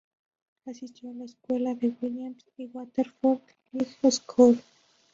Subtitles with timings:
[0.65, 3.39] Asistió a la escuela de Williams y Waterford
[3.73, 4.59] High School.